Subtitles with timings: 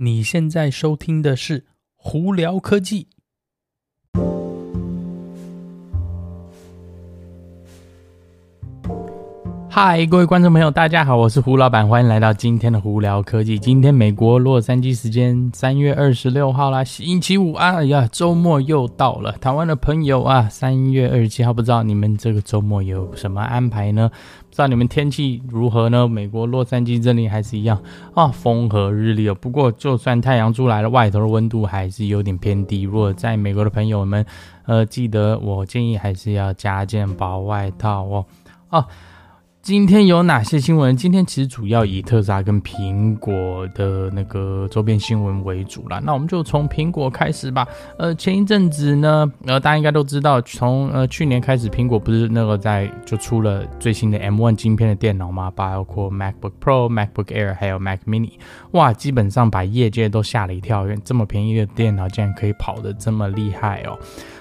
[0.00, 1.60] 你现在收听的是
[1.96, 3.04] 《胡聊科技》。
[9.80, 13.56] 嗨，各位观众朋友，大家好，我是胡老板，欢迎来到今天的胡聊科技。
[13.56, 19.30] 今天美国洛杉矶时间三月二十六号啦，星期五啊，哎呀，周末又到了。
[19.40, 24.10] 台湾的朋友啊，三月二十七号，不知道你们这个周末有什么安排呢？
[24.48, 26.08] 不知道你们天气如何呢？
[26.08, 27.80] 美国洛杉矶这里还是一样
[28.14, 29.34] 啊，风和日丽哦。
[29.36, 32.82] 不过就算太阳出来了，外头的温度还是有点偏低。
[32.82, 34.26] 如果在美国的朋友们，
[34.66, 38.24] 呃，记得我建议还是要加件薄外套哦。
[38.70, 38.84] 啊。
[39.68, 40.96] 今天有哪些新闻？
[40.96, 46.00] 今天其实主要以特斯拉跟苹果的那个周边新闻为主啦。
[46.02, 47.68] 那我们就从苹果开始吧。
[47.98, 55.50] 呃，前一阵子呢，呃，大家应该都知道，从呃去年开始，苹果不是那个在就出了最新的 M1 晶片的电脑吗？
[55.54, 58.30] 包括 MacBook Pro、MacBook Air 还有 Mac Mini。
[58.70, 63.98] 哇，基本上把业界都吓了一跳，因为这么便宜的电脑竟然可以跑得这么厉害哦。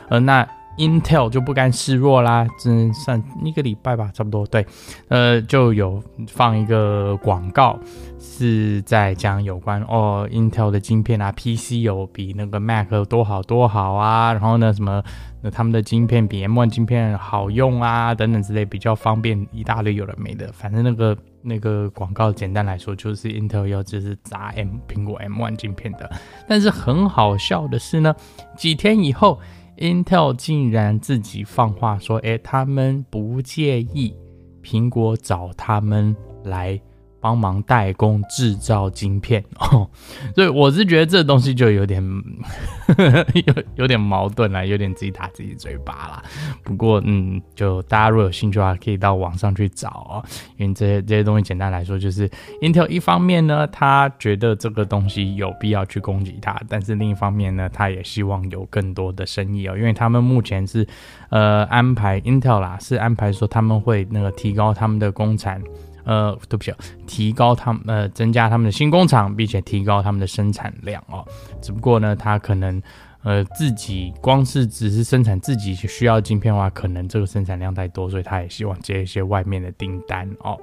[0.08, 0.48] 呃，那。
[0.78, 4.66] Intel 就不甘示弱啦，只能算一个礼拜吧，差不多对，
[5.08, 7.80] 呃，就有放一个广告，
[8.20, 15.04] 是在讲有关哦，Intel 的晶片啊，PC 有比那个 Mac 多好多好啊，然后呢，什么
[15.42, 26.08] 那他们的晶片比 M1 晶片好用啊，等等之类，比较方便，一大堆有的没的，反正那个那个广告简单来说就是 Intel 要就是砸 M 苹果 M1 晶片的，
[26.48, 28.16] 但是很好笑的是呢，
[28.56, 29.40] 几天以后。
[29.78, 34.16] Intel 竟然自己放话说：“诶，他们不介意
[34.64, 36.80] 苹果找他们来。”
[37.20, 39.90] 帮忙代工制造晶片 哦，
[40.36, 42.02] 所以我是觉得这东西就有点
[43.46, 46.24] 有有点矛盾啦，有点自己打自己嘴巴啦。
[46.64, 50.24] 不过嗯，就大家如果有兴趣的话，可以到网上去找哦。
[50.58, 52.30] 因为这些这些东西简单来说，就是
[52.62, 59.76] Intel 一方面呢，他觉得这个东西有必要去攻击它，但是另一方面呢，他也希望有更多的生意哦。
[59.78, 60.88] 因为他们目前是
[61.30, 65.62] 呃安排 Intel 啦，是安排说他们会那个提高他们的工产。
[66.08, 66.74] 呃，对不起，
[67.06, 71.28] 提高他们呃，增加他们的新工厂，并且提高他们的生产量哦。
[71.62, 72.82] 只不过呢，他可能
[73.24, 80.58] 呃自己光是只是生产自己需要晶片的话，可能这个生产量太多，所以他也希望接一些外面的订单哦。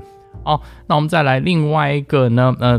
[0.45, 2.79] 哦，那我们再来另外一个呢，呃，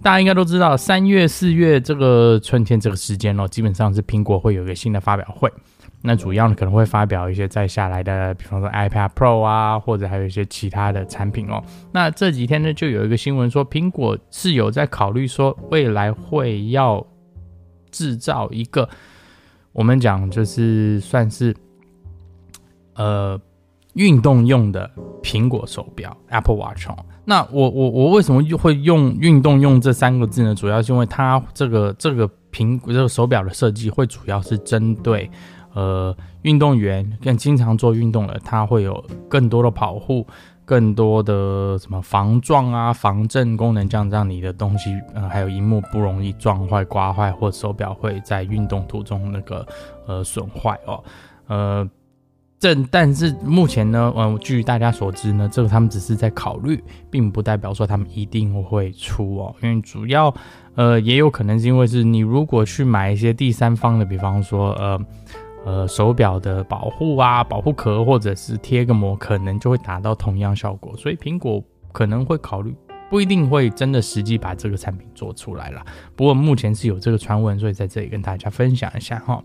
[0.00, 5.52] 大家应该都知道，三月、四月这个春天这个时间哦，基本上是苹果会有一个新的发表会。
[6.02, 11.62] 那主要呢，可能会发表一些再下来的，比方说 iPad Pro 啊，或者还有一些其他的产品哦。
[11.92, 17.06] 那这几天呢，就有一个新闻说，苹果是有在考虑说，未来会要
[17.90, 18.88] 制造一个，
[19.72, 21.54] 我们讲就是算是
[22.94, 23.38] 呃
[23.92, 24.90] 运动用的
[25.22, 26.96] 苹果手表 Apple Watch 哦。
[27.26, 30.54] 那我我我为什么又会用运动用这三个字呢？
[30.54, 35.30] 主要是因为它这个这个苹果这个手表的设计会主要是针对。
[35.72, 40.26] 呃，运动员更经常做运动了，他会有更多的保护，
[40.64, 49.66] 更多的什么防撞啊、防震功能，这样让你的东西，呃，还有荧幕不容易撞坏、刮坏，或手表会在运动途中那个
[50.06, 51.04] 呃损坏哦。
[51.46, 51.88] 呃，
[52.58, 60.34] 这但是目前呢，呃，据大家所知呢，这个他们只是在考虑，并不代表说他们一定会出哦，因为主要
[60.74, 65.00] 呃也有可能是因为是你如果去买一些第三方的，比方说呃。
[65.64, 70.96] 呃，手表的保护啊，保护壳或者是贴个膜，可能就会达到同样效果。
[70.96, 71.62] 所以苹果
[71.92, 72.74] 可能会考虑，
[73.10, 75.84] 不一定会真的实际把这个产品做出来了。
[76.16, 79.42] 不过目前是有这个传闻，所以在这里跟大家分享一下哈。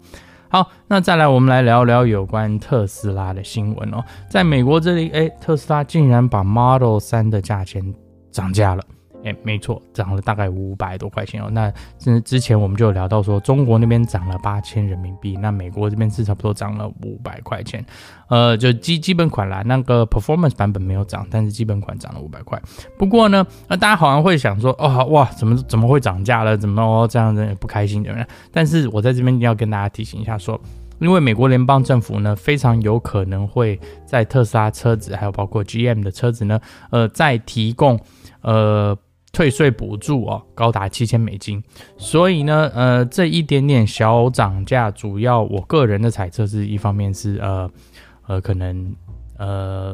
[0.47, 4.01] 好，那再来我们来聊聊有关特斯拉的新闻哦。
[4.29, 7.93] 在美国这里，诶，特斯拉竟然把 Model 3的价钱
[8.31, 8.81] 涨价了。
[9.25, 11.49] 哎，没错，涨了大概五百多块钱哦。
[11.51, 17.83] 那之之前我们就有聊到说，中国那边涨了八千人民币，那美国这边是差不多涨了五百块钱。
[18.27, 22.61] 呃，就基基本款啦，那个 Performance 版本没有涨，但是基本款涨了五百块。
[22.97, 26.55] 不过呢，那大家好像会想说，哦哇，怎么怎么会涨价了？
[26.55, 28.27] 怎么哦这样子也不开心对不对？
[28.51, 30.59] 但是我在这边要跟大家提醒一下说，
[30.99, 36.59] 因为美国联邦政府呢，非常有可能会在特斯拉车子，还有包括 GM 的车子呢，
[36.91, 37.99] 呃，再提供
[38.41, 38.95] 呃。
[39.35, 41.61] 退税补助哦，高达七千美金，
[41.97, 47.69] 所以呢，呃，这一点点小涨价，主要我个人的猜测是一方面是呃
[48.27, 48.95] 呃，可能
[49.37, 49.93] 呃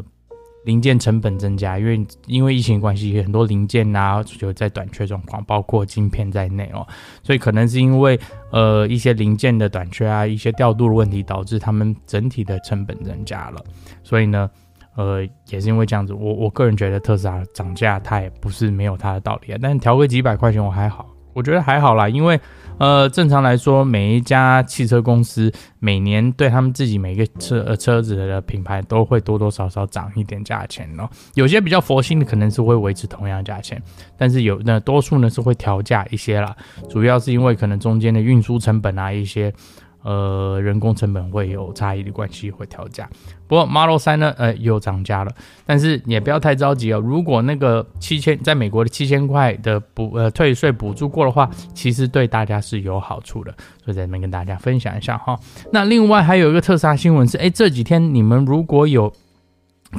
[0.64, 6.86] 零件成本增加，因为因为疫情关系，很多零件啊就在短缺状况，包括晶片在内哦，
[7.24, 8.20] 所以可能是因为
[8.52, 13.60] 呃一些零件的短缺啊，一些调度的问题，导致他们整体的成本增加了，
[14.04, 14.48] 所以呢。
[14.96, 19.60] 呃，也是因为这样子，我我个人觉得特斯拉涨价，它也不是没有它的道理啊。
[19.62, 22.40] 但调个几百块钱我还好，我觉得还好啦，因为
[22.78, 31.08] 呃，正常来说，每一家汽车公司每年对他们自己每个车呃车子的品牌都会多多少少涨一点价钱哦。
[31.36, 33.82] 有些比较佛心的可能是会维持同样价钱，
[34.18, 36.56] 但是有那多数呢是会调价一些啦，
[36.90, 39.54] 主要是因为可能中间的运输成本啊一些。
[40.04, 43.08] 呃，人工成本会有差异的关系，会调价。
[43.48, 45.32] 不过 Model 3呢，呃，又涨价了。
[45.66, 47.00] 但是也不要太着急哦。
[47.00, 53.52] 如果那个七千，在美国的七千块的补呃退税补助过的话，其实对大家是有好处的。
[53.84, 55.38] 所以在这边跟大家分享一下哈。
[55.72, 59.14] 那另外还有一个特斯拉新闻是，哎，这几天你们如果有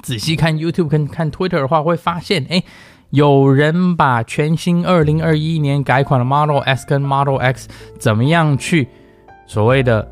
[0.03, 2.65] 仔细看 YouTube 跟看 Twitter 的话，会发现，哎，
[3.11, 7.69] 有人把全新二零二一年改款的 Model S 跟 Model X
[8.01, 8.89] 怎么样去。
[9.53, 10.11] 所谓的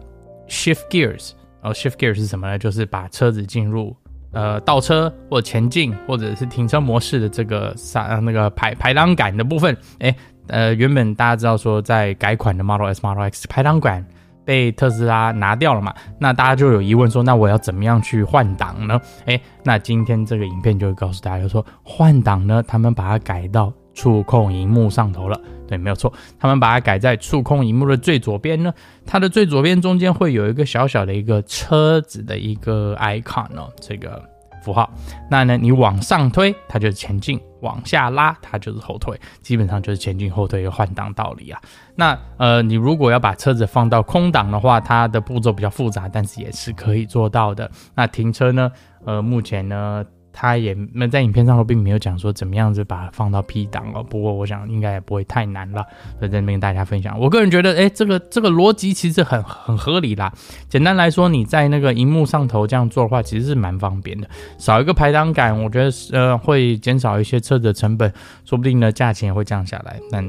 [0.49, 1.31] shift gears，
[1.63, 2.59] 然后 shift gears 是什么呢？
[2.59, 3.97] 就是把车子进入
[4.33, 9.75] 呃倒车或前进或者是停车模式的这个刹那个排排档杆的部分。
[10.01, 10.15] 诶，
[10.49, 14.07] 呃，原本大家知道说在改款的 Model S、Model X 排档杆
[14.45, 15.95] 被特斯拉拿掉了嘛？
[16.19, 19.01] 那大家就有疑问说，那我要怎么样去换挡呢？
[19.25, 25.41] 诶，那今天这个影片就会告诉大家说，换挡呢，他们把它改到触控荧幕上头了。
[25.67, 28.75] 对，没有错，他们把它改在触控荧幕的最左边呢。
[29.07, 34.21] 它的最左边中间会有一个小小的一个车子的一个 icon 哦，这个
[34.65, 34.91] 符号。
[35.31, 39.17] 那呢，你往上推，它就是前进；往下拉，它就是后退。
[39.43, 41.61] 基本上就是前进后退一个换挡道理啊。
[41.95, 47.71] 那呃，你如果要把车子放到空档的话，它的步骤比较复杂，但是也是可以做到的。
[47.95, 48.73] 那停车呢？
[49.05, 50.05] 呃，目前呢？
[50.33, 55.85] 他也那在影片上都并没有讲说怎么样子把它放到 P 档哦，不过我想应该也不会太难了，
[56.19, 57.19] 所以在这边跟大家分享。
[57.19, 60.33] 我个人觉得，哎，这个这个逻辑其实很很合理啦。
[60.69, 64.29] 简单来说，你在那个荧幕上头这样做的话，其实是蛮方便的，
[64.59, 68.13] 少一个排档杆，我觉得呃会减少一些车子的成本，
[68.45, 70.27] 说不定呢价钱也会降下来，但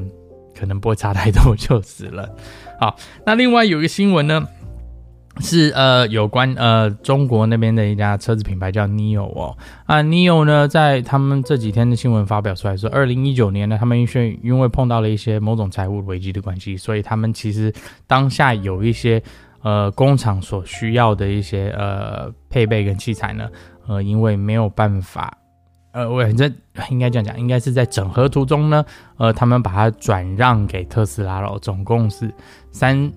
[0.58, 2.28] 可能不会差太多就是了。
[2.80, 4.46] 好，那另外有一个新闻呢。
[5.40, 9.56] 是呃，有关呃中国那边的一家车子品牌叫 NIO 哦
[9.86, 17.72] 啊 NIO 呢，在他们这几天的新闻发表出来说，二零一九年呢，他们因为因为碰到了一些某种财务危机的关系，所以他们其实
[18.06, 19.22] 当下有一些
[19.62, 23.48] 呃工厂所需要的一些呃配备跟器材呢，
[23.88, 25.38] 呃因为没有办法，
[25.92, 26.54] 呃我反正
[26.90, 28.84] 应该这样讲，应该是在整合途中呢，
[29.16, 32.30] 呃他们把它转让给特斯拉了，总共是
[32.70, 33.10] 三。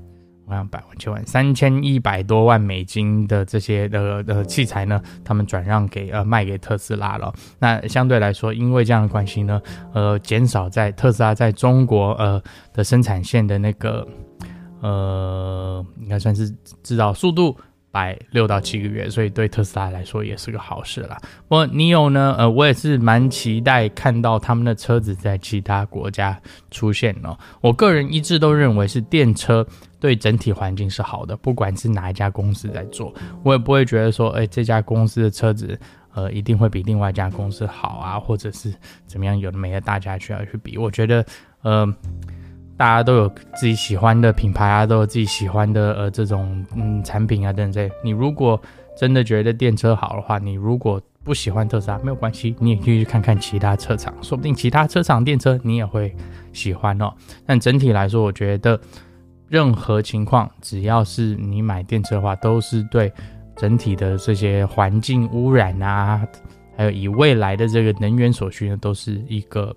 [0.47, 7.33] 我想百万千万三千一百多万美金的这些的的器材呢，他们转让给呃卖给特斯拉了。
[7.59, 9.61] 那相对来说，因为这样的关系呢，
[9.93, 12.41] 呃，减少在特斯拉在中国呃
[12.73, 14.07] 的生产线的那个
[14.81, 16.47] 呃，应该算是
[16.83, 17.57] 制造速度。
[17.95, 21.17] 摆六到七个月，所以对特斯拉来说也是个好事啦。
[21.47, 26.37] 不过 NIO 呢，呃，我也是蛮期待看到他们的车子在其他国家
[26.71, 27.37] 出现哦。
[27.61, 29.65] 我个人一直都认为是电车
[29.97, 33.13] 对整体环境是好的，不管是哪一家公司在做，
[33.43, 35.79] 我也不会觉得说，哎，这家公司的车子，
[36.13, 38.73] 呃，一定会比另外一家公司好啊，或者是
[39.07, 40.77] 怎么样，有的没的，大家需要去比。
[40.77, 41.25] 我觉得，
[41.61, 41.87] 呃。
[42.77, 47.89] 大家都有自己喜欢的品牌啊，都有自己喜欢的呃这种嗯产品啊等等。
[48.03, 48.61] 你如果
[48.97, 56.13] 真的觉得电车好的话，你如果不喜欢特斯拉没有关系，你也可以去看看其他车厂，说不定其他车厂电车你也会
[56.51, 57.13] 喜欢哦。
[57.45, 58.79] 但整体来说，我觉得
[59.47, 63.11] 任何情况，只要是你买电车的话，都是对
[63.55, 66.27] 整体的这些环境污染啊，
[66.75, 69.73] 还有以未来的这个能源所需呢，都是一个。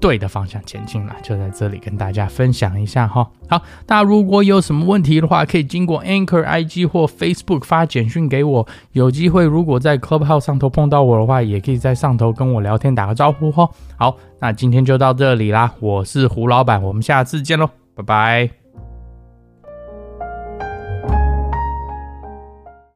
[0.00, 3.28] 对的方向前进了，就在这里跟大家分享一下哈。
[3.48, 8.66] 好，大家如果有什么问题的话，可以经过 Anchor IG 或 Facebook 发简讯给我。
[8.92, 13.68] 有机会如果在 Clubhouse 上头碰到我的话，也可以在上头跟我聊天打个招呼哈。
[13.96, 18.57] 好，那今天就到这里啦，我是胡老板，我们下次见喽，拜拜。